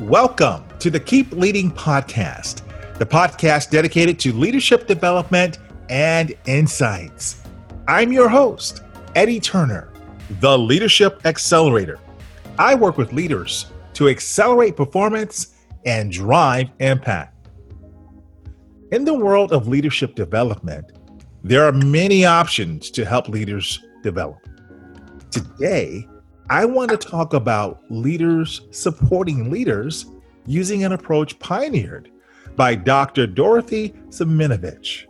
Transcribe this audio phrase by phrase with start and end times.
[0.00, 2.60] Welcome to the Keep Leading Podcast,
[2.98, 7.42] the podcast dedicated to leadership development and insights.
[7.88, 8.82] I'm your host,
[9.14, 9.90] Eddie Turner,
[10.40, 11.98] the Leadership Accelerator.
[12.58, 15.54] I work with leaders to accelerate performance
[15.86, 17.48] and drive impact.
[18.92, 20.92] In the world of leadership development,
[21.42, 24.46] there are many options to help leaders develop.
[25.30, 26.06] Today,
[26.48, 30.06] I want to talk about leaders supporting leaders
[30.46, 32.08] using an approach pioneered
[32.54, 33.26] by Dr.
[33.26, 35.06] Dorothy Siminovitch,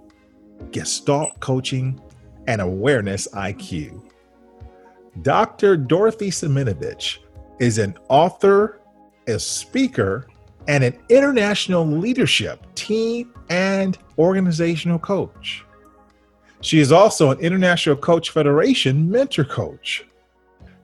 [0.73, 2.01] Gestalt Coaching
[2.47, 4.03] and Awareness IQ.
[5.21, 5.77] Dr.
[5.77, 7.19] Dorothy Siminovitch
[7.59, 8.81] is an author,
[9.27, 10.27] a speaker,
[10.69, 15.67] and an international leadership, team, and organizational coach.
[16.63, 20.06] She is also an International Coach Federation mentor coach.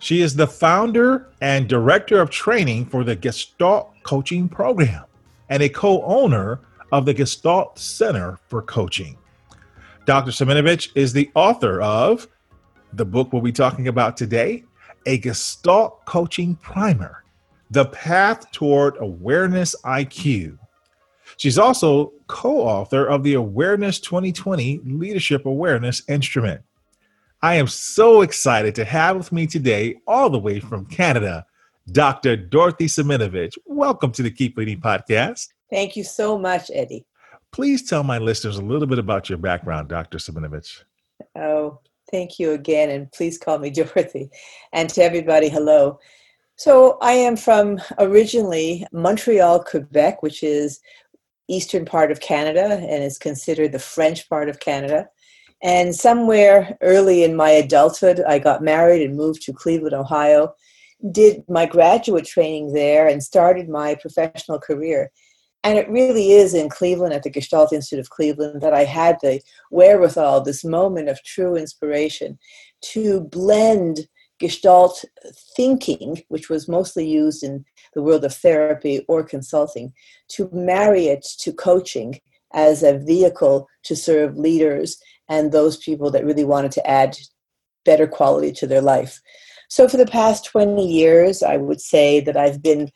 [0.03, 5.05] She is the founder and director of training for the Gestalt Coaching Program
[5.49, 6.59] and a co owner
[6.91, 9.17] of the Gestalt Center for Coaching.
[10.05, 10.33] Dr.
[10.33, 12.27] Siminovitch is the author of
[12.95, 14.65] the book we'll be talking about today,
[15.07, 17.23] A Gestalt Coaching Primer
[17.71, 20.59] the Path Toward Awareness IQ.
[21.37, 26.61] She's also co author of the Awareness 2020 Leadership Awareness Instrument.
[27.45, 31.45] I am so excited to have with me today, all the way from Canada,
[31.91, 32.37] Dr.
[32.37, 33.59] Dorothy Siminovitch.
[33.67, 35.49] Welcome to the Keep Leading podcast.
[35.69, 37.05] Thank you so much, Eddie.
[37.51, 40.19] Please tell my listeners a little bit about your background, Dr.
[40.19, 40.85] Siminovitch.
[41.35, 41.81] Oh,
[42.13, 44.31] thank you again, and please call me Dorothy.
[44.73, 45.99] And to everybody, hello.
[46.55, 50.79] So I am from originally Montreal, Quebec, which is
[51.49, 55.09] eastern part of Canada and is considered the French part of Canada.
[55.63, 60.55] And somewhere early in my adulthood, I got married and moved to Cleveland, Ohio,
[61.13, 65.11] did my graduate training there, and started my professional career.
[65.65, 69.19] And it really is in Cleveland at the Gestalt Institute of Cleveland that I had
[69.23, 69.41] the
[69.71, 72.39] wherewithal, this moment of true inspiration
[72.83, 74.09] to blend
[74.41, 75.05] Gestalt
[75.57, 77.65] thinking, which was mostly used in
[77.95, 79.93] the world of therapy or consulting,
[80.31, 82.19] to marry it to coaching
[82.55, 84.99] as a vehicle to serve leaders
[85.29, 87.17] and those people that really wanted to add
[87.85, 89.21] better quality to their life.
[89.69, 92.91] So, for the past 20 years, I would say that I've been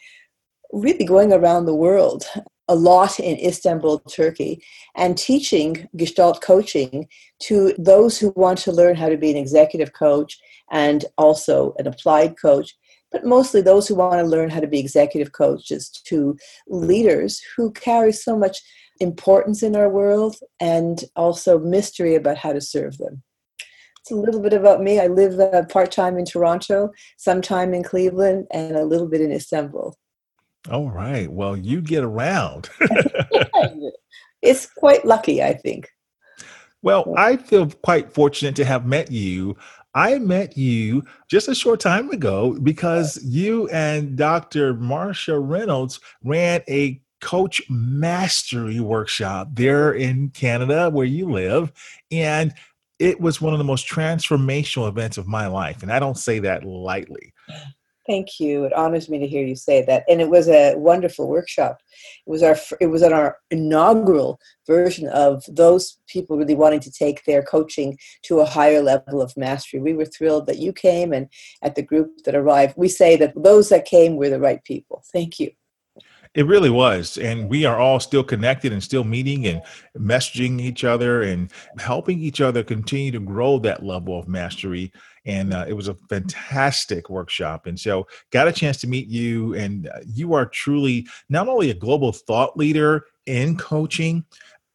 [0.72, 2.24] really going around the world
[2.68, 4.62] a lot in Istanbul, Turkey,
[4.96, 7.08] and teaching Gestalt coaching
[7.40, 10.38] to those who want to learn how to be an executive coach
[10.70, 12.74] and also an applied coach,
[13.12, 16.36] but mostly those who want to learn how to be executive coaches to
[16.66, 18.58] leaders who carry so much
[19.00, 23.22] importance in our world and also mystery about how to serve them.
[24.00, 25.00] It's a little bit about me.
[25.00, 29.32] I live uh, part time in Toronto, sometime in Cleveland, and a little bit in
[29.32, 29.96] Istanbul.
[30.70, 31.30] All right.
[31.30, 32.70] Well, you get around.
[34.42, 35.88] it's quite lucky, I think.
[36.82, 39.56] Well, I feel quite fortunate to have met you
[39.96, 44.74] I met you just a short time ago because you and Dr.
[44.74, 51.72] Marcia Reynolds ran a coach mastery workshop there in Canada where you live.
[52.10, 52.54] And
[52.98, 55.82] it was one of the most transformational events of my life.
[55.82, 57.32] And I don't say that lightly.
[58.06, 58.64] Thank you.
[58.64, 60.04] It honors me to hear you say that.
[60.08, 61.80] And it was a wonderful workshop.
[62.24, 66.90] It was our it was on our inaugural version of those people really wanting to
[66.90, 69.80] take their coaching to a higher level of mastery.
[69.80, 71.28] We were thrilled that you came and
[71.62, 72.74] at the group that arrived.
[72.76, 75.02] We say that those that came were the right people.
[75.12, 75.50] Thank you.
[76.36, 77.16] It really was.
[77.16, 79.62] And we are all still connected and still meeting and
[79.96, 84.92] messaging each other and helping each other continue to grow that level of mastery.
[85.24, 87.66] And uh, it was a fantastic workshop.
[87.66, 89.54] And so, got a chance to meet you.
[89.54, 94.24] And uh, you are truly not only a global thought leader in coaching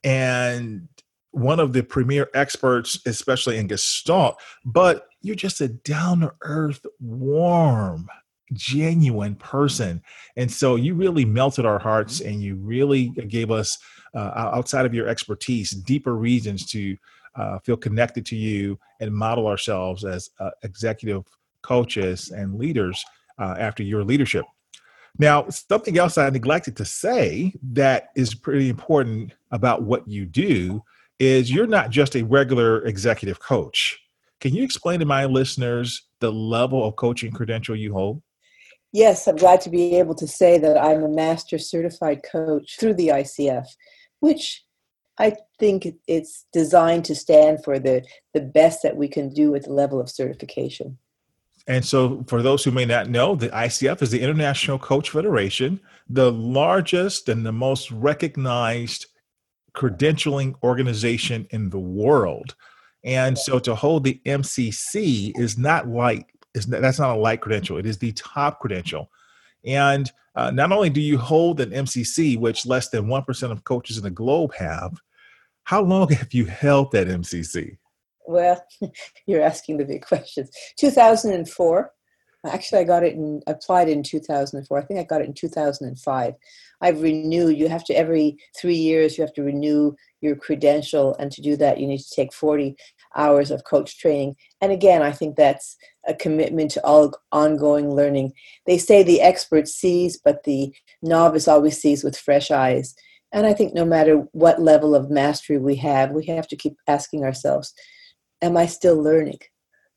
[0.03, 0.87] and
[1.29, 6.85] one of the premier experts, especially in Gestalt, but you're just a down to earth,
[6.99, 8.09] warm,
[8.53, 10.01] genuine person.
[10.35, 13.77] And so you really melted our hearts and you really gave us,
[14.13, 16.97] uh, outside of your expertise, deeper reasons to
[17.35, 21.23] uh, feel connected to you and model ourselves as uh, executive
[21.61, 23.03] coaches and leaders
[23.39, 24.45] uh, after your leadership.
[25.17, 30.83] Now, something else I neglected to say that is pretty important about what you do
[31.19, 33.99] is you're not just a regular executive coach.
[34.39, 38.21] Can you explain to my listeners the level of coaching credential you hold?
[38.93, 42.95] Yes, I'm glad to be able to say that I'm a master certified coach through
[42.95, 43.65] the ICF,
[44.19, 44.63] which
[45.17, 48.03] I think it's designed to stand for the,
[48.33, 50.97] the best that we can do at the level of certification.
[51.67, 55.79] And so, for those who may not know, the ICF is the International Coach Federation,
[56.09, 59.05] the largest and the most recognized
[59.75, 62.55] credentialing organization in the world.
[63.03, 67.77] And so, to hold the MCC is not light is that's not a light credential.
[67.77, 69.09] It is the top credential.
[69.65, 73.97] And uh, not only do you hold an MCC, which less than 1% of coaches
[73.97, 74.97] in the globe have,
[75.63, 77.77] how long have you held that MCC?
[78.27, 78.63] Well,
[79.25, 80.49] you're asking the big questions.
[80.77, 81.91] 2004.
[82.47, 84.77] Actually, I got it and applied in 2004.
[84.77, 86.33] I think I got it in 2005.
[86.81, 87.55] I've renewed.
[87.55, 89.15] You have to every three years.
[89.15, 92.75] You have to renew your credential, and to do that, you need to take 40
[93.15, 94.35] hours of coach training.
[94.59, 95.77] And again, I think that's
[96.07, 98.33] a commitment to all ongoing learning.
[98.65, 102.95] They say the expert sees, but the novice always sees with fresh eyes.
[103.31, 106.75] And I think no matter what level of mastery we have, we have to keep
[106.87, 107.73] asking ourselves,
[108.41, 109.39] am I still learning?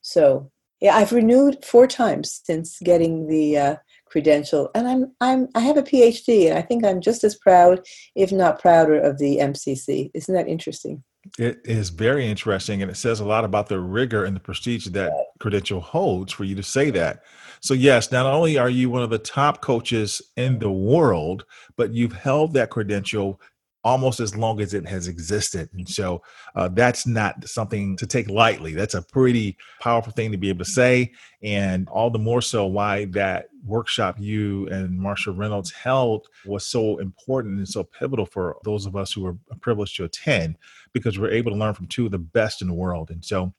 [0.03, 5.61] So, yeah, I've renewed four times since getting the uh, credential, and I'm I'm I
[5.61, 7.81] have a PhD, and I think I'm just as proud,
[8.15, 10.11] if not prouder, of the MCC.
[10.15, 11.03] Isn't that interesting?
[11.38, 14.87] It is very interesting, and it says a lot about the rigor and the prestige
[14.88, 17.23] that credential holds for you to say that.
[17.61, 21.93] So, yes, not only are you one of the top coaches in the world, but
[21.93, 23.41] you've held that credential
[23.85, 25.69] almost as long as it has existed.
[25.75, 26.23] And so
[26.55, 28.73] uh, that's not something to take lightly.
[28.73, 31.13] That's a pretty powerful thing to be able to say.
[31.43, 36.99] And all the more so why that workshop you and Marcia Reynolds held was so
[36.99, 40.57] important and so pivotal for those of us who were privileged to attend
[40.95, 43.11] because we're able to learn from two of the best in the world.
[43.11, 43.53] And so,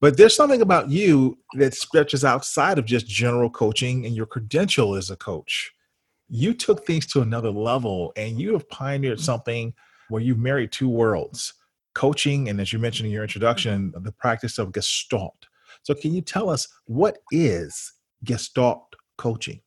[0.00, 4.94] but there's something about you that stretches outside of just general coaching and your credential
[4.94, 5.73] as a coach
[6.28, 9.24] you took things to another level and you have pioneered mm-hmm.
[9.24, 9.74] something
[10.08, 11.54] where you've married two worlds
[11.94, 15.46] coaching and as you mentioned in your introduction the practice of gestalt.
[15.82, 17.92] So can you tell us what is
[18.24, 19.60] gestalt coaching?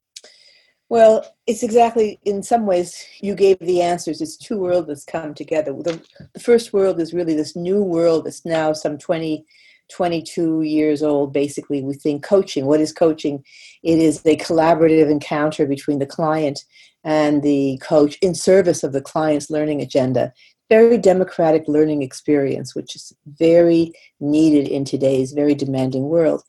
[0.89, 4.21] Well it's exactly in some ways you gave the answers.
[4.21, 5.71] It's two worlds that's come together.
[5.73, 6.01] The,
[6.33, 9.45] the first world is really this new world that's now some 20
[9.91, 12.65] 22 years old, basically, we think coaching.
[12.65, 13.43] What is coaching?
[13.83, 16.59] It is a collaborative encounter between the client
[17.03, 20.33] and the coach in service of the client's learning agenda.
[20.69, 26.43] Very democratic learning experience, which is very needed in today's very demanding world.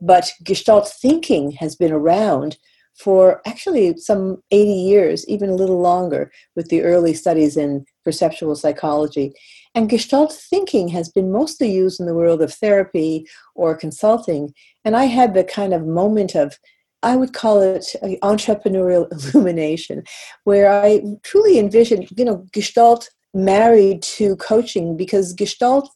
[0.00, 2.58] But Gestalt thinking has been around
[2.98, 8.54] for actually some 80 years, even a little longer, with the early studies in perceptual
[8.54, 9.32] psychology.
[9.74, 14.54] And Gestalt thinking has been mostly used in the world of therapy or consulting.
[14.84, 16.58] And I had the kind of moment of,
[17.02, 20.04] I would call it entrepreneurial illumination,
[20.44, 25.90] where I truly envisioned, you know, Gestalt married to coaching because Gestalt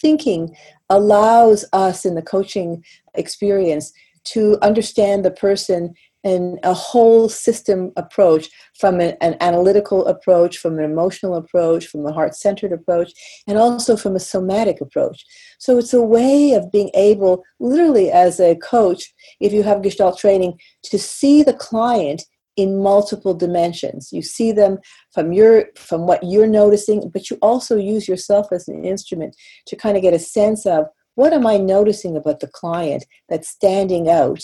[0.00, 0.56] thinking
[0.90, 3.92] allows us in the coaching experience
[4.24, 5.94] to understand the person
[6.24, 12.06] and a whole system approach from an, an, analytical approach, from an emotional approach, from
[12.06, 13.12] a heart centered approach,
[13.46, 15.24] and also from a somatic approach.
[15.58, 20.18] So it's a way of being able, literally as a coach, if you have Gestalt
[20.18, 22.22] training, to see the client
[22.56, 24.78] in multiple dimensions you see them
[25.12, 29.34] from your from what you're noticing but you also use yourself as an instrument
[29.66, 33.48] to kind of get a sense of what am i noticing about the client that's
[33.48, 34.40] standing out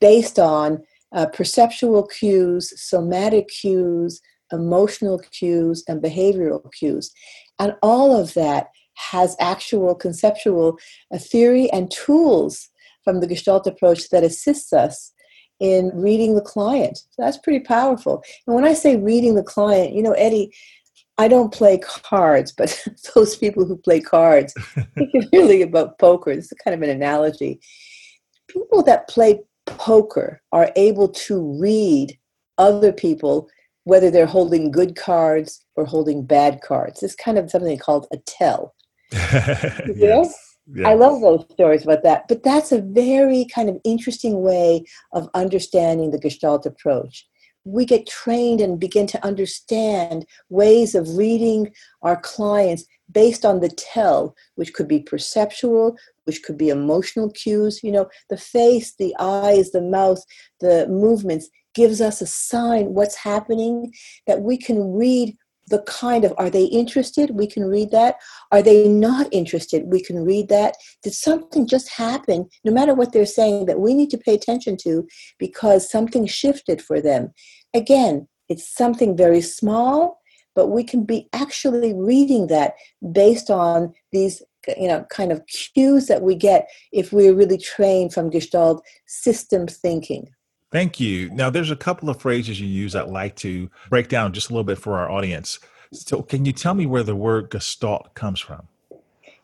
[0.00, 0.82] based on
[1.14, 4.20] uh, perceptual cues, somatic cues,
[4.52, 7.12] emotional cues, and behavioral cues.
[7.58, 10.78] And all of that has actual conceptual
[11.12, 12.70] uh, theory and tools
[13.04, 15.12] from the Gestalt approach that assists us
[15.60, 16.98] in reading the client.
[16.98, 18.22] So that's pretty powerful.
[18.46, 20.52] And when I say reading the client, you know, Eddie,
[21.16, 22.82] I don't play cards, but
[23.14, 24.52] those people who play cards,
[24.94, 26.34] think really about poker.
[26.34, 27.60] This is kind of an analogy.
[28.48, 32.18] People that play poker are able to read
[32.58, 33.48] other people,
[33.84, 37.02] whether they're holding good cards or holding bad cards.
[37.02, 38.74] It's kind of something called a tell.
[39.12, 40.54] yes.
[40.72, 40.88] Yeah.
[40.88, 42.26] I love those stories about that.
[42.26, 47.26] But that's a very kind of interesting way of understanding the Gestalt approach.
[47.64, 53.68] We get trained and begin to understand ways of reading our clients based on the
[53.68, 57.80] tell, which could be perceptual, which could be emotional cues.
[57.82, 60.22] You know, the face, the eyes, the mouth,
[60.60, 63.92] the movements gives us a sign what's happening
[64.26, 65.36] that we can read
[65.68, 67.30] the kind of are they interested?
[67.30, 68.16] We can read that.
[68.52, 69.84] Are they not interested?
[69.86, 70.76] We can read that.
[71.02, 74.76] Did something just happen no matter what they're saying that we need to pay attention
[74.82, 75.06] to
[75.38, 77.32] because something shifted for them?
[77.72, 80.20] Again it's something very small
[80.54, 82.74] but we can be actually reading that
[83.12, 84.42] based on these
[84.78, 89.66] you know kind of cues that we get if we're really trained from gestalt system
[89.66, 90.28] thinking
[90.74, 91.30] Thank you.
[91.30, 94.52] Now, there's a couple of phrases you use I'd like to break down just a
[94.52, 95.60] little bit for our audience.
[95.92, 98.66] So, can you tell me where the word gestalt comes from?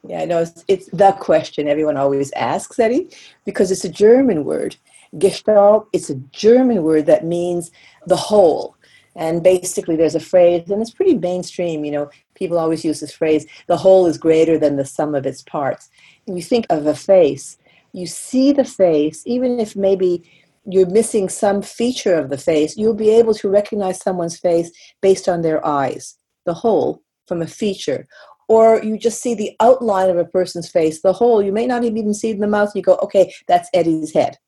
[0.02, 3.10] Yeah, I know it's, it's the question everyone always asks, Eddie,
[3.44, 4.74] because it's a German word.
[5.18, 7.70] Gestalt, it's a German word that means
[8.06, 8.74] the whole.
[9.16, 13.12] And basically, there's a phrase, and it's pretty mainstream, you know, people always use this
[13.12, 15.90] phrase the whole is greater than the sum of its parts.
[16.24, 17.58] When you think of a face,
[17.92, 20.22] you see the face, even if maybe
[20.64, 25.28] you're missing some feature of the face, you'll be able to recognize someone's face based
[25.28, 28.06] on their eyes, the whole from a feature.
[28.48, 31.40] Or you just see the outline of a person's face, the whole.
[31.42, 34.38] You may not even see the mouth, and you go, okay, that's Eddie's head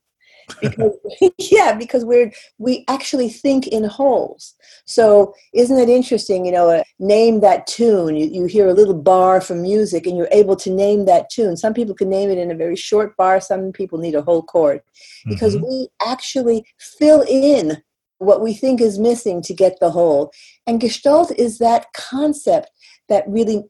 [0.60, 0.92] because
[1.38, 4.54] yeah because we're we actually think in wholes.
[4.84, 8.16] So isn't it interesting you know uh, name that tune.
[8.16, 11.56] You, you hear a little bar from music and you're able to name that tune.
[11.56, 13.40] Some people can name it in a very short bar.
[13.40, 14.80] Some people need a whole chord.
[15.26, 15.66] Because mm-hmm.
[15.66, 17.82] we actually fill in
[18.18, 20.32] what we think is missing to get the whole.
[20.66, 22.70] And gestalt is that concept
[23.08, 23.64] that really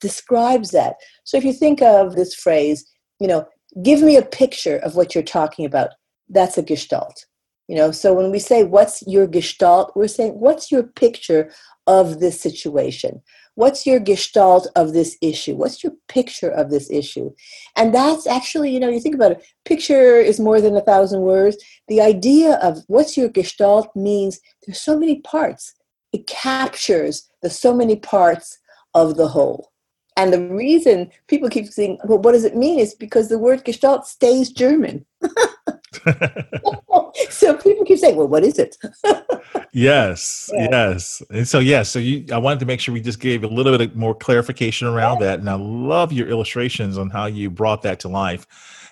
[0.00, 0.96] describes that.
[1.24, 2.84] So if you think of this phrase
[3.20, 3.46] you know
[3.82, 5.90] give me a picture of what you're talking about
[6.28, 7.26] that's a gestalt.
[7.68, 9.92] You know so when we say what's your gestalt?
[9.96, 11.50] we're saying what's your picture
[11.86, 13.22] of this situation?
[13.56, 15.54] What's your gestalt of this issue?
[15.54, 17.30] What's your picture of this issue?
[17.76, 21.20] And that's actually you know you think about it picture is more than a thousand
[21.22, 21.56] words.
[21.88, 25.74] The idea of what's your gestalt means there's so many parts.
[26.12, 28.58] It captures the so many parts
[28.94, 29.72] of the whole.
[30.16, 32.78] And the reason people keep saying well what does it mean?
[32.78, 35.04] is because the word gestalt stays german
[37.30, 38.76] so people keep saying, "Well, what is it?"
[39.72, 40.68] yes, yeah.
[40.70, 43.48] yes, and so yes, so you, I wanted to make sure we just gave a
[43.48, 45.26] little bit more clarification around yeah.
[45.26, 48.46] that, and I love your illustrations on how you brought that to life.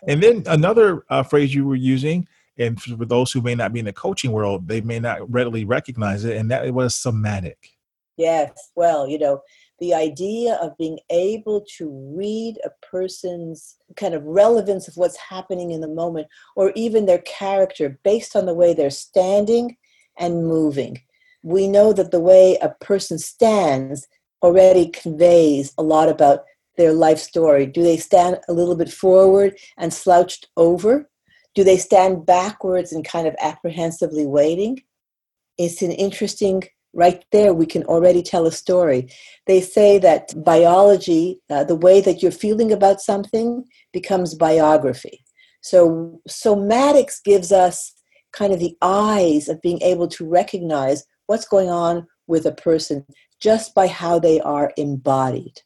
[0.09, 2.27] And then another uh, phrase you were using,
[2.59, 5.65] and for those who may not be in the coaching world, they may not readily
[5.65, 7.71] recognize it, and that was somatic.
[8.17, 9.41] Yes, well, you know,
[9.83, 15.73] the idea of being able to read a person's kind of relevance of what's happening
[15.73, 19.77] in the moment or even their character based on the way they're standing
[20.21, 21.03] and moving.
[21.43, 24.07] We know that the way a person stands
[24.41, 26.45] already conveys a lot about
[26.77, 27.67] their life story.
[27.67, 31.11] Do they stand a little bit forward and slouched over?
[31.57, 34.81] Do they stand backwards and kind of apprehensively waiting?
[35.59, 36.63] It's an interesting
[36.93, 39.09] right there we can already tell a story.
[39.47, 45.25] They say that biology uh, the way that you're feeling about something becomes biography.
[45.61, 47.93] So somatics gives us
[48.33, 53.05] kind of the eyes of being able to recognize what's going on with a person
[53.41, 55.61] just by how they are embodied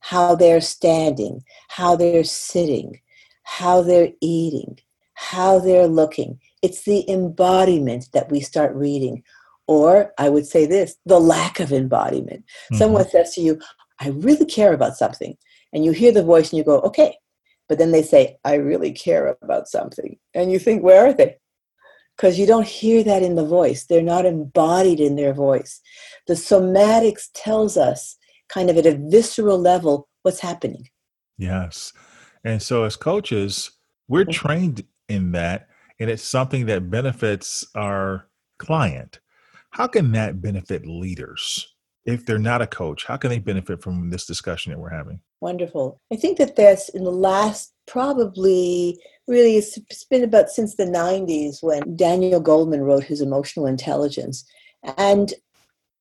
[0.00, 3.00] how they're standing how they're sitting
[3.42, 4.78] how they're eating
[5.14, 6.38] how they're looking.
[6.62, 9.22] It's the embodiment that we start reading
[9.66, 12.44] or I would say this the lack of embodiment.
[12.44, 12.76] Mm-hmm.
[12.76, 13.60] Someone says to you,
[14.00, 15.36] I really care about something.
[15.72, 17.16] And you hear the voice and you go, okay.
[17.68, 20.16] But then they say, I really care about something.
[20.34, 21.36] And you think, where are they?
[22.16, 23.84] Because you don't hear that in the voice.
[23.84, 25.80] They're not embodied in their voice.
[26.26, 28.16] The somatics tells us,
[28.48, 30.88] kind of at a visceral level, what's happening.
[31.38, 31.92] Yes.
[32.44, 33.70] And so as coaches,
[34.06, 34.30] we're mm-hmm.
[34.30, 35.68] trained in that.
[35.98, 38.28] And it's something that benefits our
[38.58, 39.20] client
[39.74, 41.74] how can that benefit leaders?
[42.04, 45.20] If they're not a coach, how can they benefit from this discussion that we're having?
[45.40, 46.00] Wonderful.
[46.12, 51.60] I think that that's in the last probably really it's been about since the 90s
[51.60, 54.44] when Daniel Goleman wrote his emotional intelligence.
[54.96, 55.34] And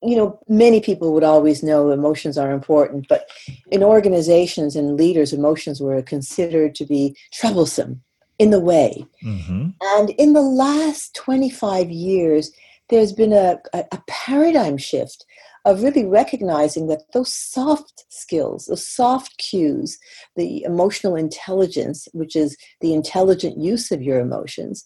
[0.03, 3.27] you know, many people would always know emotions are important, but
[3.72, 8.03] in organizations and leaders, emotions were considered to be troublesome
[8.38, 9.06] in the way.
[9.24, 9.70] Mm-hmm.
[9.82, 12.51] And in the last 25 years,
[12.93, 15.25] there's been a, a, paradigm shift
[15.65, 19.97] of really recognizing that those soft skills, those soft cues,
[20.35, 24.85] the emotional intelligence, which is the intelligent use of your emotions,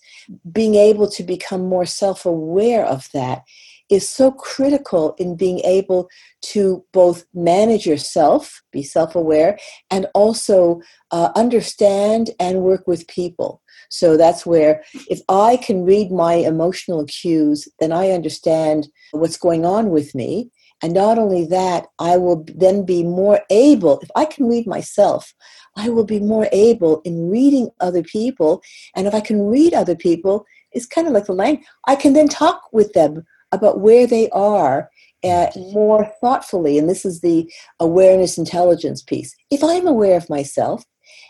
[0.50, 3.44] being able to become more self aware of that
[3.90, 6.10] is so critical in being able
[6.42, 9.58] to both manage yourself, be self aware,
[9.92, 10.80] and also
[11.12, 13.62] uh, understand and work with people.
[13.90, 19.66] So that's where if I can read my emotional cues, then I understand what's going
[19.66, 20.50] on with me.
[20.84, 25.34] And not only that, I will then be more able, if I can read myself,
[25.76, 28.62] I will be more able in reading other people.
[28.96, 32.14] And if I can read other people, it's kind of like the language, I can
[32.14, 34.90] then talk with them about where they are
[35.24, 36.78] uh, more thoughtfully.
[36.78, 39.36] And this is the awareness intelligence piece.
[39.50, 40.84] If I'm aware of myself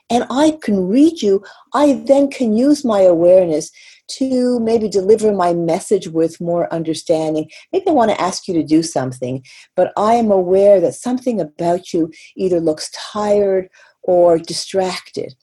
[0.09, 3.71] and I can read you, I then can use my awareness
[4.07, 7.49] to maybe deliver my message with more understanding.
[7.73, 9.43] Maybe I want to ask you to do something,
[9.75, 13.69] but I am aware that something about you either looks tired
[14.03, 15.35] or distracted.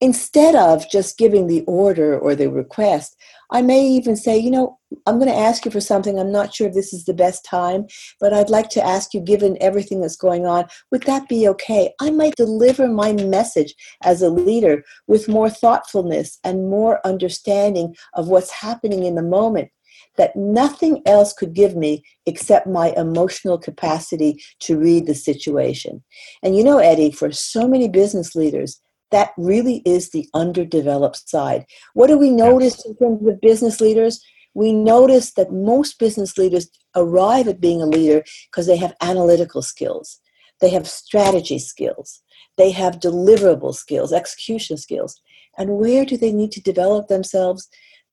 [0.00, 3.16] Instead of just giving the order or the request,
[3.50, 6.18] I may even say, you know, I'm going to ask you for something.
[6.18, 7.86] I'm not sure if this is the best time,
[8.20, 11.92] but I'd like to ask you, given everything that's going on, would that be okay?
[12.00, 18.28] I might deliver my message as a leader with more thoughtfulness and more understanding of
[18.28, 19.70] what's happening in the moment
[20.16, 26.02] that nothing else could give me except my emotional capacity to read the situation.
[26.42, 31.64] And you know, Eddie, for so many business leaders, that really is the underdeveloped side.
[31.94, 34.20] What do we notice in terms of business leaders?
[34.54, 39.62] We notice that most business leaders arrive at being a leader because they have analytical
[39.62, 40.18] skills,
[40.60, 42.22] they have strategy skills,
[42.56, 45.20] they have deliverable skills, execution skills.
[45.58, 47.68] And where do they need to develop themselves?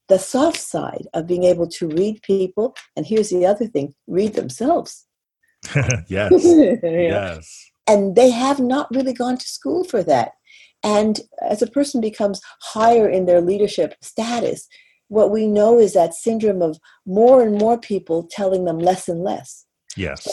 [0.09, 2.75] The soft side of being able to read people.
[2.95, 5.05] And here's the other thing read themselves.
[6.07, 6.31] yes.
[6.83, 7.71] yes.
[7.87, 10.33] And they have not really gone to school for that.
[10.83, 14.67] And as a person becomes higher in their leadership status,
[15.07, 19.23] what we know is that syndrome of more and more people telling them less and
[19.23, 19.65] less.
[19.95, 20.27] Yes.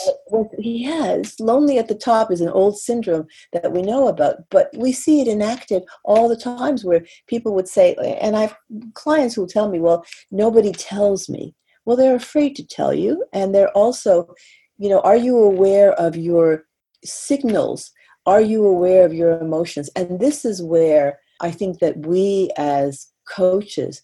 [0.57, 4.71] He has, lonely at the top is an old syndrome that we know about, but
[4.75, 8.57] we see it enacted all the times where people would say, and I have
[8.95, 11.53] clients who tell me, well, nobody tells me.
[11.85, 13.25] Well, they're afraid to tell you.
[13.33, 14.33] And they're also,
[14.77, 16.65] you know, are you aware of your
[17.03, 17.91] signals
[18.25, 19.89] are you aware of your emotions?
[19.95, 24.01] And this is where I think that we as coaches,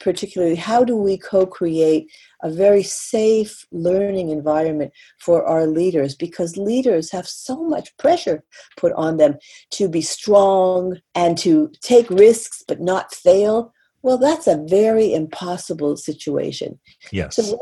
[0.00, 2.10] particularly, how do we co create
[2.42, 6.14] a very safe learning environment for our leaders?
[6.14, 8.44] Because leaders have so much pressure
[8.76, 9.36] put on them
[9.70, 13.72] to be strong and to take risks but not fail.
[14.02, 16.78] Well, that's a very impossible situation.
[17.10, 17.36] Yes.
[17.36, 17.58] So,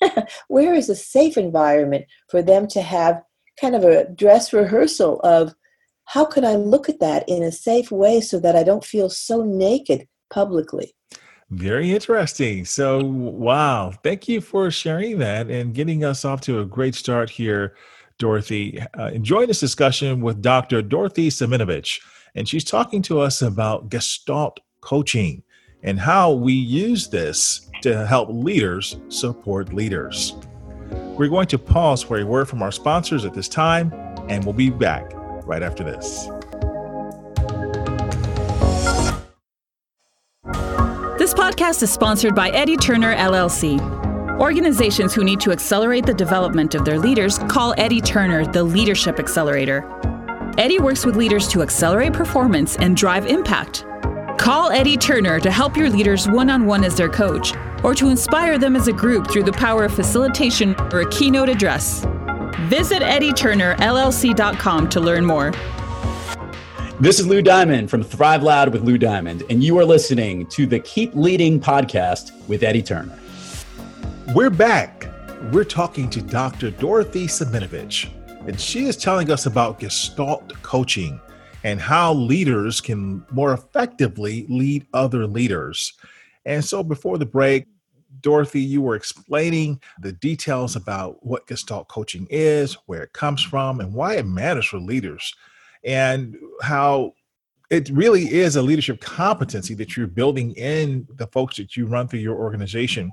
[0.00, 3.22] where, where is a safe environment for them to have
[3.60, 5.54] kind of a dress rehearsal of
[6.06, 9.08] how could I look at that in a safe way so that I don't feel
[9.08, 10.94] so naked publicly?
[11.50, 12.64] Very interesting.
[12.64, 13.92] So, wow.
[14.02, 17.76] Thank you for sharing that and getting us off to a great start here,
[18.18, 18.80] Dorothy.
[18.98, 20.80] Uh, enjoying this discussion with Dr.
[20.80, 22.00] Dorothy Siminovitch,
[22.34, 25.42] and she's talking to us about Gestalt coaching
[25.82, 30.34] and how we use this to help leaders support leaders.
[31.16, 33.92] We're going to pause for a word from our sponsors at this time,
[34.30, 35.12] and we'll be back
[35.44, 36.26] right after this.
[41.18, 43.78] This podcast is sponsored by Eddie Turner LLC.
[44.40, 49.18] Organizations who need to accelerate the development of their leaders call Eddie Turner the Leadership
[49.18, 49.84] Accelerator.
[50.56, 53.84] Eddie works with leaders to accelerate performance and drive impact.
[54.38, 58.08] Call Eddie Turner to help your leaders one on one as their coach or to
[58.08, 62.04] inspire them as a group through the power of facilitation or a keynote address.
[62.68, 65.52] Visit EddieTurnerLLC.com to learn more.
[67.00, 70.66] This is Lou Diamond from Thrive Loud with Lou Diamond, and you are listening to
[70.66, 73.18] the Keep Leading podcast with Eddie Turner.
[74.34, 75.08] We're back.
[75.50, 76.70] We're talking to Dr.
[76.70, 78.08] Dorothy Siminovitch,
[78.46, 81.20] and she is telling us about Gestalt coaching
[81.64, 85.94] and how leaders can more effectively lead other leaders.
[86.44, 87.66] And so before the break,
[88.22, 93.80] Dorothy, you were explaining the details about what Gestalt coaching is, where it comes from,
[93.80, 95.34] and why it matters for leaders.
[95.84, 97.12] and how
[97.70, 102.06] it really is a leadership competency that you're building in the folks that you run
[102.06, 103.10] through your organization.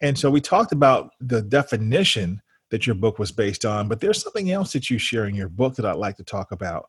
[0.00, 4.22] And so we talked about the definition that your book was based on, but there's
[4.22, 6.88] something else that you share in your book that I'd like to talk about.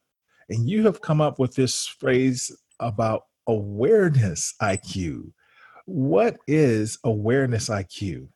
[0.49, 5.31] And you have come up with this phrase about awareness IQ.
[5.85, 8.27] What is awareness IQ?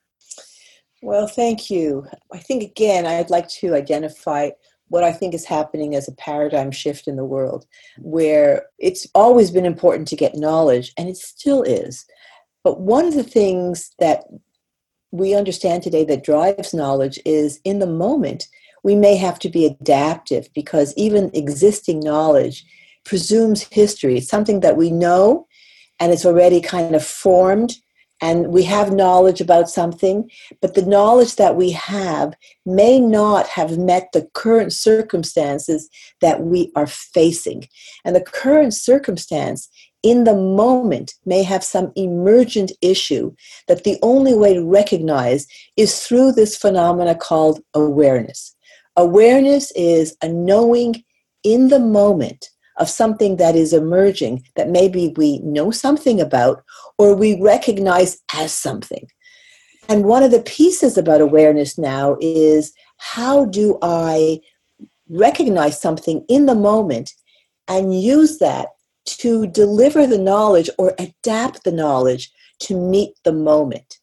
[1.02, 2.06] Well, thank you.
[2.34, 4.50] I think, again, I'd like to identify
[4.90, 7.66] what I think is happening as a paradigm shift in the world,
[8.00, 12.06] where it's always been important to get knowledge, and it still is.
[12.64, 14.24] But one of the things that
[15.12, 18.48] we understand today that drives knowledge is in the moment,
[18.84, 22.66] we may have to be adaptive because even existing knowledge
[23.06, 24.18] presumes history.
[24.18, 25.47] It's something that we know
[26.00, 27.76] and it's already kind of formed
[28.22, 30.30] and we have knowledge about something,
[30.60, 32.34] but the knowledge that we have
[32.66, 35.90] may not have met the current circumstances
[36.22, 37.68] that we are facing.
[38.04, 39.70] And the current circumstance
[40.02, 43.36] in the moment may have some emergent issue
[43.68, 48.56] that the only way to recognize is through this phenomena called awareness.
[48.96, 51.04] Awareness is a knowing
[51.44, 56.64] in the moment of something that is emerging that maybe we know something about
[56.98, 59.08] or we recognize as something.
[59.90, 64.42] And one of the pieces about awareness now is how do I
[65.10, 67.14] recognize something in the moment
[67.68, 68.70] and use that
[69.06, 73.97] to deliver the knowledge or adapt the knowledge to meet the moment.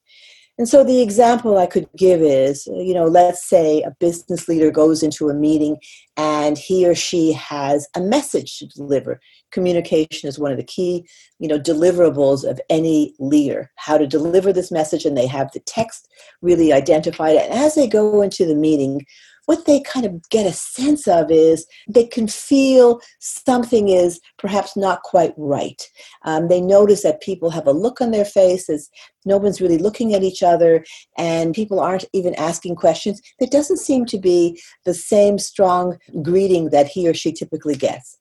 [0.57, 4.71] And so the example I could give is, you know, let's say a business leader
[4.71, 5.79] goes into a meeting
[6.17, 9.21] and he or she has a message to deliver.
[9.51, 11.09] Communication is one of the key,
[11.41, 13.73] you know, deliverables of any leader.
[13.77, 16.09] How to deliver this message and they have the text
[16.41, 17.37] really identified.
[17.37, 19.05] And as they go into the meeting,
[19.47, 24.77] what they kind of get a sense of is they can feel something is perhaps
[24.77, 25.83] not quite right.
[26.25, 28.91] Um, they notice that people have a look on their faces,
[29.25, 30.85] no one's really looking at each other,
[31.17, 33.21] and people aren't even asking questions.
[33.39, 38.19] There doesn't seem to be the same strong greeting that he or she typically gets.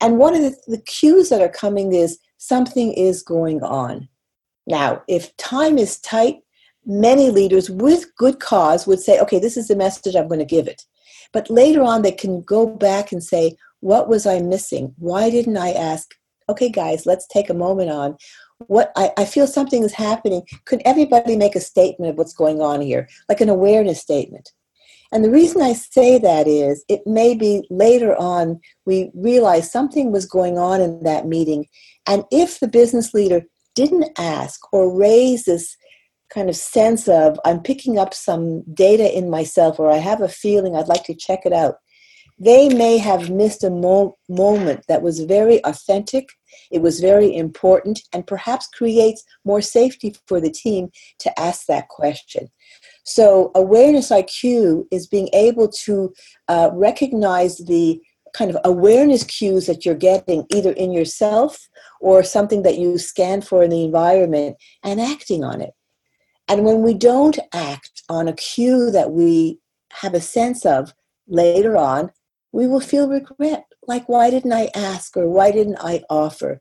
[0.00, 4.08] And one of the, the cues that are coming is something is going on.
[4.66, 6.38] Now, if time is tight,
[6.84, 10.44] many leaders with good cause would say, okay, this is the message I'm going to
[10.44, 10.82] give it.
[11.32, 14.94] But later on, they can go back and say, what was I missing?
[14.98, 16.14] Why didn't I ask?
[16.48, 18.16] Okay, guys, let's take a moment on
[18.68, 20.42] what I, I feel something is happening.
[20.66, 24.50] Could everybody make a statement of what's going on here, like an awareness statement?
[25.12, 30.10] And the reason I say that is it may be later on we realize something
[30.10, 31.66] was going on in that meeting.
[32.06, 33.42] And if the business leader
[33.74, 35.76] didn't ask or raise this
[36.32, 40.28] kind of sense of I'm picking up some data in myself or I have a
[40.28, 41.76] feeling I'd like to check it out.
[42.38, 46.28] They may have missed a mo- moment that was very authentic,
[46.70, 50.90] it was very important, and perhaps creates more safety for the team
[51.20, 52.48] to ask that question.
[53.04, 56.12] So, awareness IQ is being able to
[56.48, 58.00] uh, recognize the
[58.34, 61.68] kind of awareness cues that you're getting either in yourself
[62.00, 65.74] or something that you scan for in the environment and acting on it.
[66.48, 69.58] And when we don't act on a cue that we
[69.92, 70.92] have a sense of
[71.28, 72.10] later on,
[72.52, 73.64] we will feel regret.
[73.86, 76.60] Like, why didn't I ask or why didn't I offer?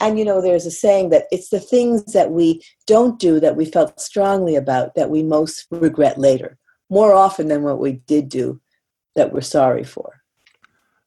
[0.00, 3.56] And you know, there's a saying that it's the things that we don't do that
[3.56, 6.56] we felt strongly about that we most regret later,
[6.88, 8.60] more often than what we did do
[9.16, 10.22] that we're sorry for.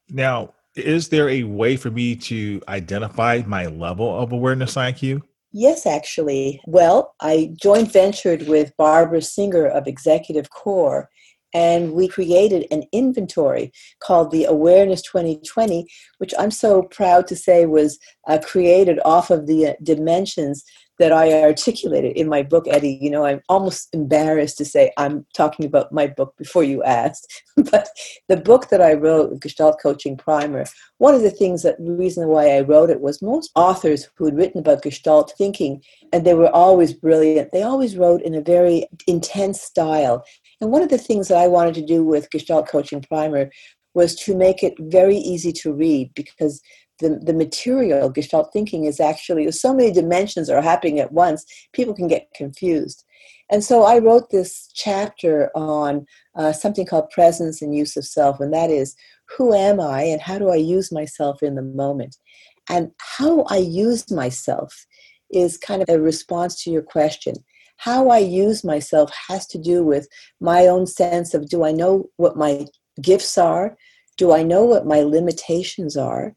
[0.10, 5.22] Now, is there a way for me to identify my level of awareness IQ?
[5.54, 6.62] Yes, actually.
[6.66, 11.10] Well, I joint ventured with Barbara Singer of Executive Core,
[11.54, 15.86] and we created an inventory called the Awareness 2020,
[16.18, 20.64] which I'm so proud to say was uh, created off of the uh, dimensions
[21.02, 23.00] that I articulated in my book, Eddie.
[23.02, 27.42] You know, I'm almost embarrassed to say I'm talking about my book before you asked.
[27.72, 27.90] but
[28.30, 30.64] the book that I wrote, Gestalt Coaching Primer,
[31.00, 34.38] one of the things that reason why I wrote it was most authors who had
[34.38, 35.82] written about Gestalt thinking,
[36.14, 40.24] and they were always brilliant, they always wrote in a very intense style.
[40.62, 43.50] And one of the things that I wanted to do with Gestalt Coaching Primer
[43.94, 46.62] was to make it very easy to read because
[47.00, 51.44] the, the material gestalt thinking is actually so many dimensions are happening at once
[51.74, 53.04] people can get confused.
[53.50, 58.40] And so i wrote this chapter on uh, something called presence and use of self
[58.40, 58.96] and that is
[59.36, 62.18] who am i and how do i use myself in the moment?
[62.70, 64.86] And how i use myself
[65.32, 67.34] is kind of a response to your question
[67.82, 70.08] how i use myself has to do with
[70.40, 72.66] my own sense of do i know what my
[73.02, 73.76] gifts are
[74.18, 76.36] Do I know what my limitations are?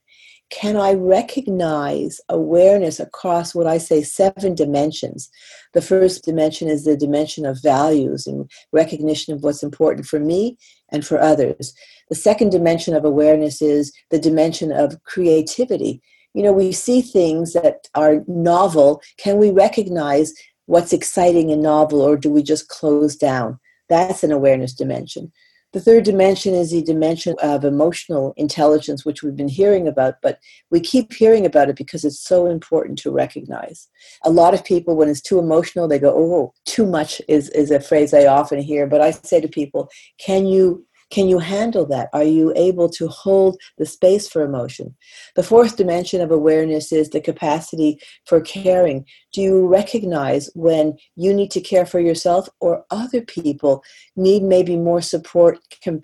[0.51, 5.29] Can I recognize awareness across what I say seven dimensions?
[5.73, 10.57] The first dimension is the dimension of values and recognition of what's important for me
[10.93, 11.75] and for others.
[12.09, 16.01] The second dimension of awareness is the dimension of creativity.
[16.35, 19.01] You know, we see things that are novel.
[19.19, 20.33] Can we recognize
[20.67, 23.59] what's exciting and novel, or do we just close down?
[23.89, 25.33] That's an awareness dimension.
[25.75, 30.39] The third dimension is the dimension of emotional intelligence, which we've been hearing about, but
[30.71, 33.89] we keep hearing about it because it's so important to recognize.
[34.23, 37.73] A lot of people, when it's too emotional, they go, Oh, too much is, is
[37.73, 38.87] a phrase I often hear.
[38.87, 39.89] But I say to people,
[40.21, 42.09] Can you can you handle that?
[42.13, 44.97] Are you able to hold the space for emotion?
[45.37, 49.07] The fourth dimension of awareness is the capacity for caring.
[49.33, 53.83] Do you recognize when you need to care for yourself or other people
[54.17, 56.03] need maybe more support and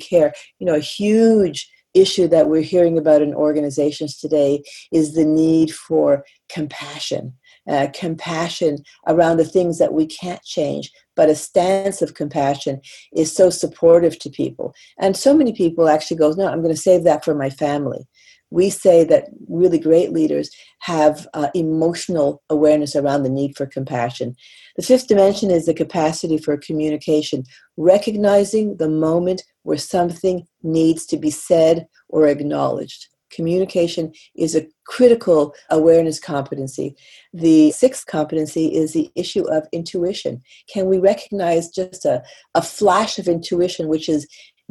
[0.00, 0.32] care?
[0.58, 4.62] You know, a huge issue that we're hearing about in organizations today
[4.92, 7.34] is the need for compassion
[7.68, 12.80] uh, compassion around the things that we can't change, but a stance of compassion
[13.14, 14.74] is so supportive to people.
[14.98, 18.06] And so many people actually goes, no, I'm going to save that for my family.
[18.50, 24.36] We say that really great leaders have uh, emotional awareness around the need for compassion.
[24.76, 27.44] The fifth dimension is the capacity for communication,
[27.78, 35.54] recognizing the moment where something needs to be said or acknowledged communication is a critical
[35.70, 36.94] awareness competency.
[37.32, 40.42] The sixth competency is the issue of intuition.
[40.72, 42.22] Can we recognize just a,
[42.54, 44.26] a flash of intuition, which is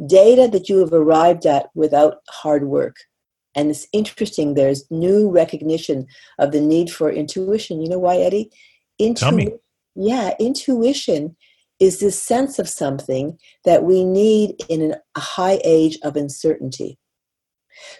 [0.06, 2.96] data that you have arrived at without hard work?
[3.54, 6.06] And it's interesting, there's new recognition
[6.38, 7.82] of the need for intuition.
[7.82, 8.50] You know why, Eddie?
[8.98, 9.26] Intu-
[9.94, 11.36] Yeah, intuition
[11.78, 16.98] is this sense of something that we need in an, a high age of uncertainty.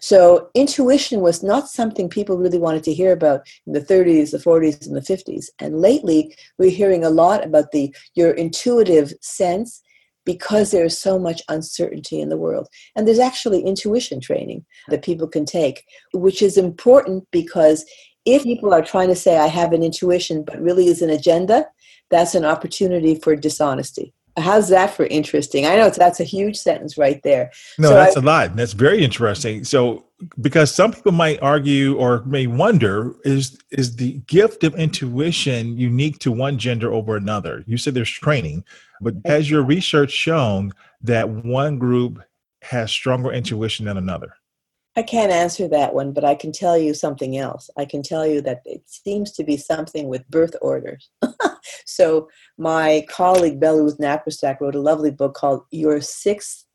[0.01, 4.39] So intuition was not something people really wanted to hear about in the 30s, the
[4.39, 5.47] 40s, and the 50s.
[5.59, 9.83] And lately, we're hearing a lot about the your intuitive sense
[10.25, 12.69] because there's so much uncertainty in the world.
[12.95, 17.85] And there's actually intuition training that people can take, which is important because
[18.25, 21.67] if people are trying to say, I have an intuition, but really is an agenda,
[22.11, 24.15] that's an opportunity for dishonesty.
[24.39, 25.67] How's that for interesting?
[25.67, 27.51] I know that's a huge sentence right there.
[27.79, 28.57] No, so that's I, a lot.
[28.57, 29.65] That's very interesting.
[29.65, 30.07] So,
[30.41, 36.19] because some people might argue or may wonder, is is the gift of intuition unique
[36.21, 37.63] to one gender over another?
[37.67, 38.65] You said there's training,
[39.01, 42.23] but has your research shown that one group
[42.63, 44.35] has stronger intuition than another?
[44.95, 47.71] I can't answer that one, but I can tell you something else.
[47.79, 51.09] I can tell you that it seems to be something with birth orders.
[51.87, 52.29] so
[52.59, 56.67] my colleague Bella Naparstek wrote a lovely book called Your Sixth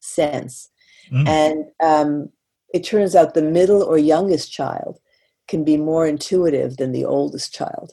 [0.00, 0.68] Sense.
[1.12, 1.28] Mm.
[1.28, 2.30] And um,
[2.74, 4.98] it turns out the middle or youngest child
[5.46, 7.92] can be more intuitive than the oldest child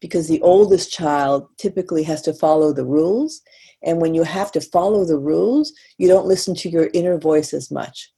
[0.00, 3.40] because the oldest child typically has to follow the rules.
[3.84, 7.52] And when you have to follow the rules, you don't listen to your inner voice
[7.52, 8.12] as much.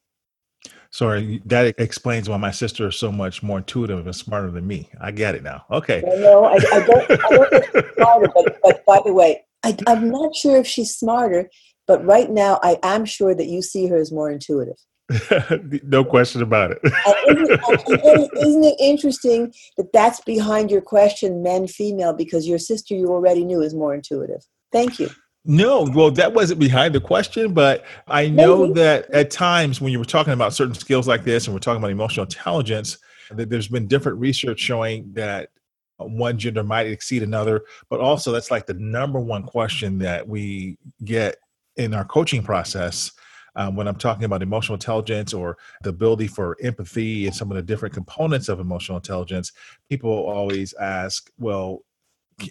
[0.94, 4.88] Sorry, that explains why my sister is so much more intuitive and smarter than me.
[5.00, 5.64] I get it now.
[5.68, 6.00] Okay.
[6.06, 7.10] no, I, I, don't.
[7.10, 11.50] I don't smarter, but, but by the way, I, I'm not sure if she's smarter,
[11.88, 14.76] but right now I am sure that you see her as more intuitive.
[15.82, 16.78] no question about it.
[16.84, 22.94] isn't, it, isn't it interesting that that's behind your question, men, female, because your sister
[22.94, 24.44] you already knew is more intuitive?
[24.70, 25.10] Thank you.
[25.46, 28.80] No, well, that wasn't behind the question, but I know Maybe.
[28.80, 31.78] that at times when you were talking about certain skills like this, and we're talking
[31.78, 32.96] about emotional intelligence,
[33.30, 35.50] that there's been different research showing that
[35.98, 40.78] one gender might exceed another, but also that's like the number one question that we
[41.04, 41.36] get
[41.76, 43.12] in our coaching process.
[43.56, 47.56] Um, when I'm talking about emotional intelligence or the ability for empathy and some of
[47.56, 49.52] the different components of emotional intelligence,
[49.88, 51.84] people always ask, well,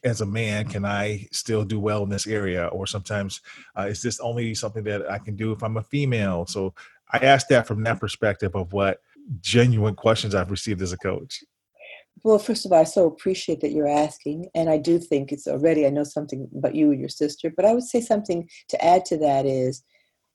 [0.03, 2.67] as a man can i still do well in this area?
[2.67, 3.41] Or sometimes
[3.77, 6.45] uh, is this only something that i can do if i'm a female?
[6.45, 6.73] So
[7.11, 9.01] i asked that from that perspective of what
[9.39, 11.43] genuine questions i've received as a coach.
[12.23, 15.47] Well first of all i so appreciate that you're asking and i do think it's
[15.47, 18.85] already i know something about you and your sister but i would say something to
[18.85, 19.83] add to that is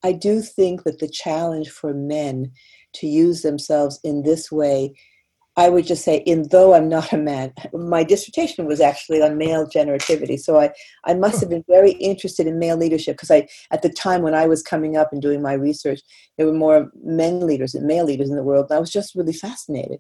[0.03, 2.53] i do think that the challenge for men
[2.95, 4.93] to use themselves in this way
[5.59, 9.37] I would just say, in though I'm not a man, my dissertation was actually on
[9.37, 10.39] male generativity.
[10.39, 10.71] So I,
[11.05, 11.57] I must have hmm.
[11.57, 14.97] been very interested in male leadership because I, at the time when I was coming
[14.97, 16.01] up and doing my research,
[16.37, 18.67] there were more men leaders and male leaders in the world.
[18.71, 19.99] And I was just really fascinated.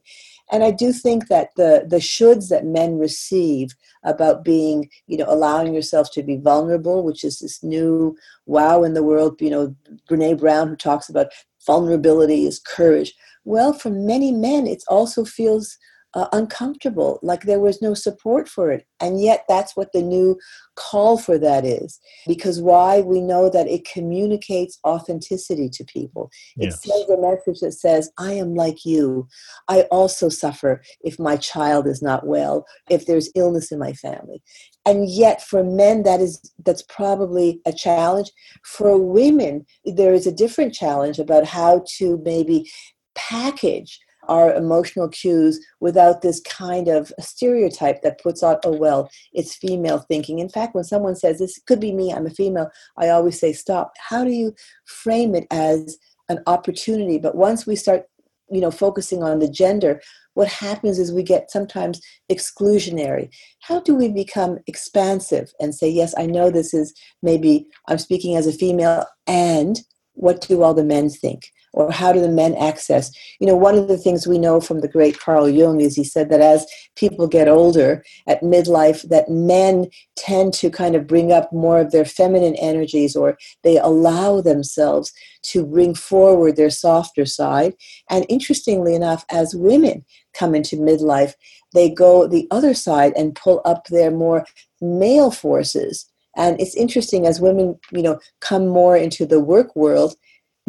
[0.52, 3.70] And I do think that the, the shoulds that men receive
[4.04, 8.16] about being, you know, allowing yourself to be vulnerable, which is this new
[8.46, 9.74] wow in the world, you know,
[10.08, 11.32] Brene Brown, who talks about
[11.66, 13.12] vulnerability is courage.
[13.48, 15.78] Well, for many men, it also feels
[16.12, 18.84] uh, uncomfortable, like there was no support for it.
[19.00, 20.38] And yet, that's what the new
[20.76, 21.98] call for that is.
[22.26, 23.00] Because why?
[23.00, 26.30] We know that it communicates authenticity to people.
[26.58, 29.26] It sends a message that says, I am like you.
[29.68, 34.42] I also suffer if my child is not well, if there's illness in my family.
[34.84, 38.30] And yet, for men, that is that's probably a challenge.
[38.64, 42.70] For women, there is a different challenge about how to maybe
[43.18, 49.56] package our emotional cues without this kind of stereotype that puts out, oh, well, it's
[49.56, 50.38] female thinking.
[50.38, 53.52] In fact, when someone says, this could be me, I'm a female, I always say,
[53.52, 53.92] stop.
[53.98, 54.54] How do you
[54.84, 57.18] frame it as an opportunity?
[57.18, 58.04] But once we start,
[58.50, 60.00] you know, focusing on the gender,
[60.34, 62.00] what happens is we get sometimes
[62.30, 63.30] exclusionary.
[63.60, 68.36] How do we become expansive and say, yes, I know this is maybe I'm speaking
[68.36, 69.80] as a female, and
[70.12, 71.50] what do all the men think?
[71.72, 73.10] Or how do the men access?
[73.40, 76.04] You know one of the things we know from the great carl jung is he
[76.04, 81.32] said that as people get older at midlife that men tend to kind of bring
[81.32, 87.24] up more of their feminine energies or they allow themselves to bring forward their softer
[87.24, 87.74] side.
[88.10, 90.04] And interestingly enough as women
[90.34, 91.34] come into midlife
[91.74, 94.46] they go the other side and pull up their more
[94.80, 96.06] male forces.
[96.36, 100.14] And it's interesting as women you know come more into the work world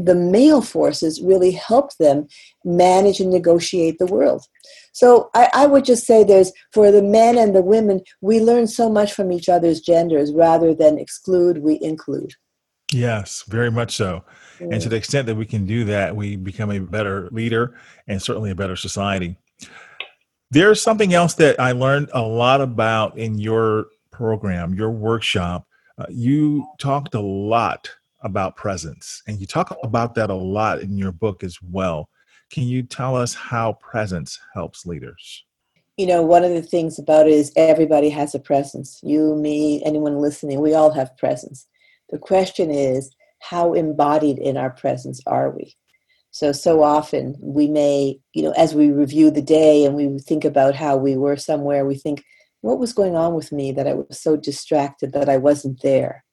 [0.05, 2.27] the male forces really help them
[2.63, 4.45] manage and negotiate the world.
[4.93, 8.67] So I, I, would just say there's for the men and the women, we learn
[8.67, 12.33] so much from each other's genders rather than exclude, we include.
[12.91, 14.23] Yes, very much so.
[14.59, 14.73] Mm.
[14.73, 17.75] And to the extent that we can do that, we become a better leader
[18.07, 19.37] and certainly a better society.
[20.51, 25.67] There's something else that I learned a lot about in your program, your workshop.
[25.97, 30.97] Uh, you talked a lot about presence, and you talk about that a lot in
[30.97, 32.09] your book as well.
[32.51, 35.45] Can you tell us how presence helps leaders?
[35.97, 38.99] You know, one of the things about it is everybody has a presence.
[39.03, 41.67] You, me, anyone listening, we all have presence.
[42.09, 45.75] The question is, how embodied in our presence are we?
[46.31, 50.45] So, so often we may, you know, as we review the day and we think
[50.45, 52.23] about how we were somewhere, we think,
[52.61, 56.25] what was going on with me that I was so distracted that I wasn't there?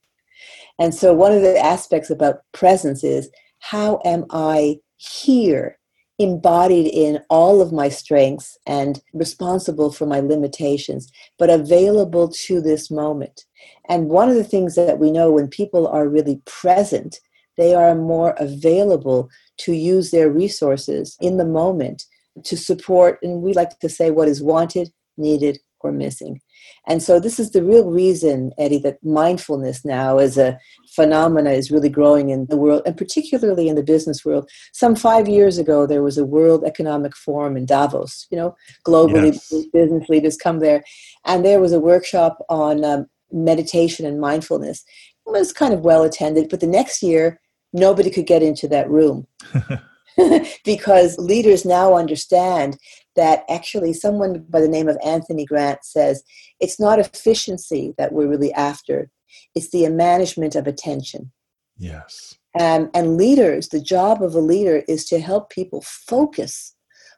[0.78, 5.78] And so, one of the aspects about presence is how am I here,
[6.18, 12.90] embodied in all of my strengths and responsible for my limitations, but available to this
[12.90, 13.44] moment.
[13.88, 17.20] And one of the things that we know when people are really present,
[17.56, 22.04] they are more available to use their resources in the moment
[22.44, 26.40] to support, and we like to say what is wanted, needed, or missing.
[26.88, 30.58] And so this is the real reason, Eddie, that mindfulness now as a
[30.94, 34.48] phenomena is really growing in the world, and particularly in the business world.
[34.72, 38.26] Some five years ago, there was a World Economic Forum in Davos.
[38.30, 39.66] You know, globally, yes.
[39.72, 40.84] business leaders come there,
[41.24, 44.84] and there was a workshop on um, meditation and mindfulness.
[45.26, 47.40] It was kind of well attended, but the next year,
[47.72, 49.26] nobody could get into that room.
[50.64, 52.78] because leaders now understand
[53.16, 56.22] that actually someone by the name of Anthony Grant says
[56.60, 59.10] it's not efficiency that we're really after,
[59.54, 61.32] it's the management of attention.
[61.78, 62.34] Yes.
[62.58, 66.74] Um, and leaders, the job of a leader is to help people focus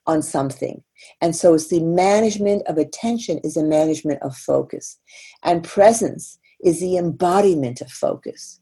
[0.07, 0.83] on something.
[1.21, 4.99] And so it's the management of attention is a management of focus.
[5.45, 8.61] And presence is the embodiment of focus.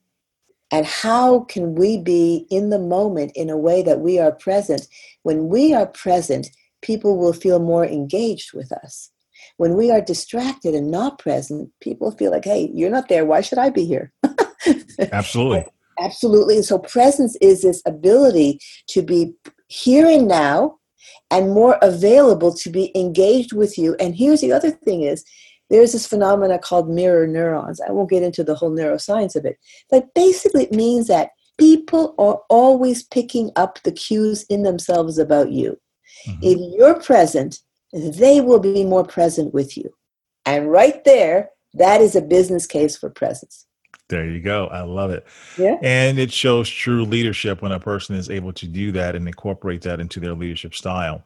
[0.72, 4.88] And how can we be in the moment in a way that we are present?
[5.22, 6.48] When we are present,
[6.83, 9.11] people will feel more engaged with us.
[9.59, 13.24] When we are distracted and not present, people feel like, hey, you're not there.
[13.24, 14.12] Why should I be here?
[15.12, 15.66] Absolutely.
[16.00, 16.62] Absolutely.
[16.62, 19.35] So, presence is this ability to be
[19.68, 20.79] here and now
[21.31, 23.96] and more available to be engaged with you.
[23.98, 25.24] And here's the other thing is
[25.70, 27.81] there's this phenomena called mirror neurons.
[27.81, 29.59] I won't get into the whole neuroscience of it,
[29.90, 35.50] but basically it means that people are always picking up the cues in themselves about
[35.50, 35.79] you.
[36.26, 36.40] Mm-hmm.
[36.42, 37.61] If you're present,
[37.92, 39.92] they will be more present with you.
[40.44, 43.66] And right there, that is a business case for presence.
[44.09, 44.68] There you go.
[44.68, 45.26] I love it.
[45.59, 45.79] Yeah.
[45.83, 49.83] And it shows true leadership when a person is able to do that and incorporate
[49.83, 51.24] that into their leadership style.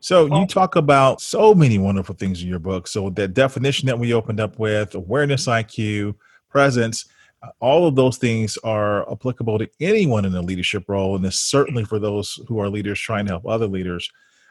[0.00, 2.86] So you talk about so many wonderful things in your book.
[2.86, 6.14] So that definition that we opened up with, awareness IQ,
[6.48, 7.06] presence,
[7.42, 11.38] uh, all of those things are applicable to anyone in a leadership role, and it's
[11.38, 14.10] certainly for those who are leaders trying to help other leaders.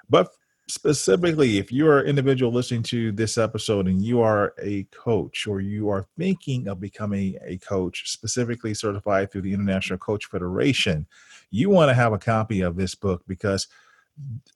[0.10, 0.30] But
[0.70, 5.62] specifically, if you're an individual listening to this episode and you are a coach or
[5.62, 11.08] you are thinking of becoming a coach, specifically certified through the International Coach Federation,
[11.52, 13.68] you want to have a copy of this book because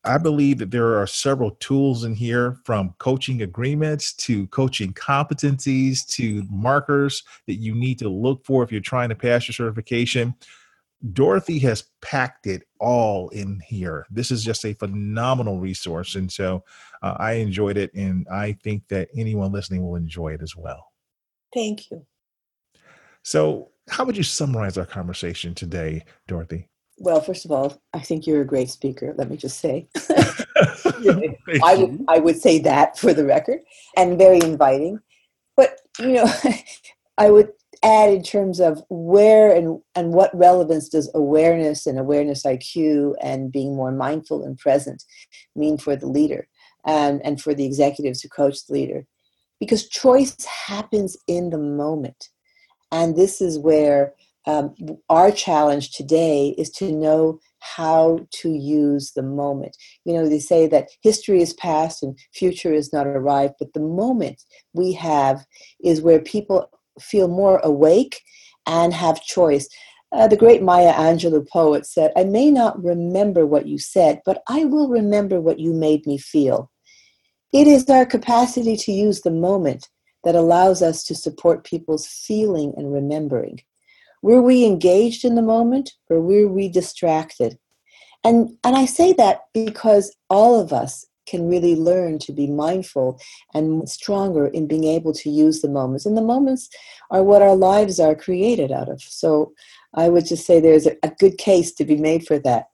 [0.04, 6.06] I believe that there are several tools in here from coaching agreements to coaching competencies
[6.16, 10.34] to markers that you need to look for if you're trying to pass your certification.
[11.14, 14.06] Dorothy has packed it all in here.
[14.10, 16.16] This is just a phenomenal resource.
[16.16, 16.64] And so
[17.02, 17.94] uh, I enjoyed it.
[17.94, 20.92] And I think that anyone listening will enjoy it as well.
[21.54, 22.06] Thank you.
[23.24, 26.71] So, how would you summarize our conversation today, Dorothy?
[27.02, 29.16] Well, first of all, I think you're a great speaker.
[29.18, 29.88] Let me just say,
[31.64, 33.62] I would I would say that for the record,
[33.98, 35.00] and very inviting.
[35.58, 36.32] But you know,
[37.18, 37.50] I would
[37.82, 43.52] add in terms of where and and what relevance does awareness and awareness IQ and
[43.52, 45.04] being more mindful and present
[45.56, 46.48] mean for the leader
[46.86, 49.08] and and for the executives who coach the leader,
[49.60, 52.30] because choice happens in the moment,
[52.92, 54.14] and this is where
[54.48, 54.74] um,
[55.10, 59.78] our challenge today is to know how to use the moment.
[60.04, 63.82] You know, they say that history is past and future is not arrived, but the
[63.82, 65.46] moment we have
[65.84, 66.70] is where people
[67.00, 68.22] feel more awake
[68.66, 69.68] and have choice.
[70.12, 74.42] Uh, the great Maya Angelou poet said, I may not remember what you said, but
[74.50, 76.70] I will remember what you made me feel.
[77.54, 79.88] It is our capacity to use the moment
[80.24, 83.60] that allows us to support people's feeling and remembering.
[84.22, 87.58] Were we engaged in the moment or were we distracted?
[88.24, 93.20] And, and I say that because all of us can really learn to be mindful
[93.54, 96.06] and stronger in being able to use the moments.
[96.06, 96.70] And the moments
[97.10, 99.02] are what our lives are created out of.
[99.02, 99.54] So
[99.94, 102.66] I would just say there's a, a good case to be made for that.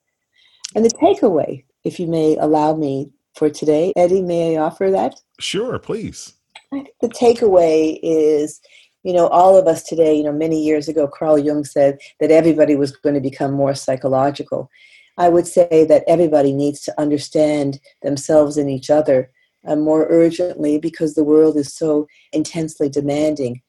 [0.74, 5.14] And the takeaway, if you may allow me for today, Eddie, may I offer that?
[5.38, 6.34] Sure, please.
[6.72, 8.60] I think the takeaway is
[9.04, 12.30] you know, all of us today, you know, many years ago, Carl Jung said that
[12.30, 14.70] everybody was going to become more psychological.
[15.16, 19.30] I would say that everybody needs to understand themselves and each other
[19.66, 23.62] uh, more urgently because the world is so intensely demanding.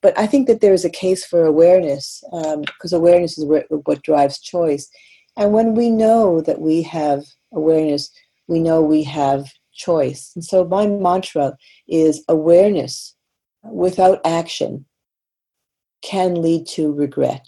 [0.00, 4.02] But I think that there is a case for awareness because um, awareness is what
[4.02, 4.88] drives choice.
[5.36, 8.10] And when we know that we have awareness,
[8.48, 10.32] we know we have choice.
[10.34, 11.56] And so my mantra
[11.88, 13.14] is awareness
[13.64, 14.84] without action
[16.02, 17.46] can lead to regret.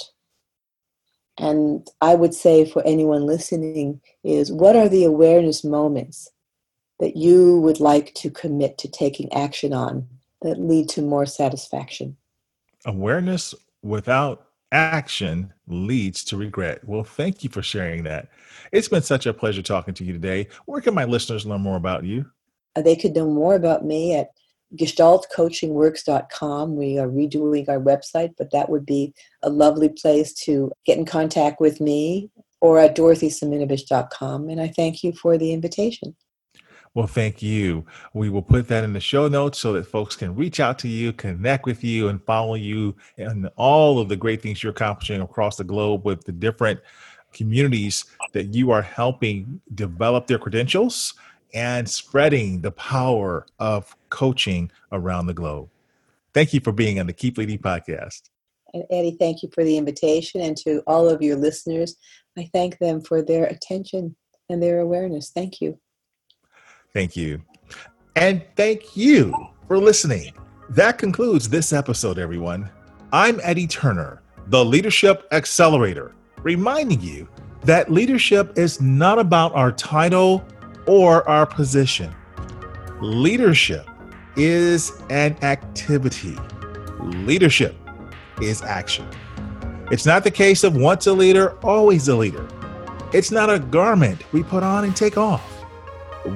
[1.36, 6.30] And I would say for anyone listening is what are the awareness moments
[7.00, 10.06] that you would like to commit to taking action on
[10.42, 12.16] that lead to more satisfaction?
[12.86, 16.86] Awareness without action leads to regret.
[16.86, 18.28] Well, thank you for sharing that.
[18.72, 20.48] It's been such a pleasure talking to you today.
[20.66, 22.26] Where can my listeners learn more about you?
[22.76, 24.30] Uh, they could know more about me at
[24.76, 26.76] gestaltcoachingworks.com.
[26.76, 31.04] We are redoing our website, but that would be a lovely place to get in
[31.04, 34.48] contact with me or at dorothysiminovitch.com.
[34.48, 36.16] And I thank you for the invitation.
[36.94, 37.84] Well, thank you.
[38.12, 40.88] We will put that in the show notes so that folks can reach out to
[40.88, 45.20] you, connect with you, and follow you and all of the great things you're accomplishing
[45.20, 46.78] across the globe with the different
[47.32, 51.14] communities that you are helping develop their credentials
[51.54, 55.70] and spreading the power of coaching around the globe.
[56.34, 58.22] Thank you for being on the Keep Leading podcast.
[58.74, 60.40] And Eddie, thank you for the invitation.
[60.40, 61.96] And to all of your listeners,
[62.36, 64.16] I thank them for their attention
[64.50, 65.30] and their awareness.
[65.30, 65.78] Thank you.
[66.92, 67.40] Thank you.
[68.16, 69.32] And thank you
[69.68, 70.32] for listening.
[70.70, 72.68] That concludes this episode, everyone.
[73.12, 77.28] I'm Eddie Turner, the Leadership Accelerator, reminding you
[77.62, 80.44] that leadership is not about our title
[80.86, 82.14] or our position.
[83.00, 83.88] Leadership
[84.36, 86.36] is an activity,
[87.00, 87.76] leadership
[88.40, 89.06] is action.
[89.90, 92.48] It's not the case of once a leader, always a leader.
[93.12, 95.64] It's not a garment we put on and take off.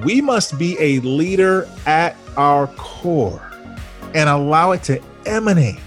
[0.03, 3.41] We must be a leader at our core
[4.13, 5.79] and allow it to emanate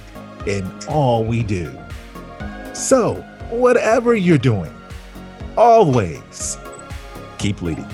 [0.46, 1.72] in all we do.
[2.74, 3.14] So,
[3.50, 4.74] whatever you're doing,
[5.56, 6.58] always
[7.38, 7.88] keep leading.